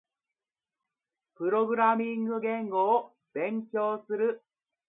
[1.35, 4.41] プログラミング言語を勉強する。